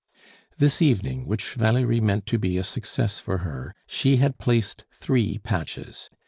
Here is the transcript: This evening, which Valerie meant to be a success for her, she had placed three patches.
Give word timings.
This 0.57 0.81
evening, 0.81 1.27
which 1.27 1.53
Valerie 1.53 2.01
meant 2.01 2.25
to 2.25 2.39
be 2.39 2.57
a 2.57 2.63
success 2.63 3.19
for 3.19 3.37
her, 3.45 3.75
she 3.85 4.17
had 4.17 4.39
placed 4.39 4.83
three 4.91 5.37
patches. 5.37 6.09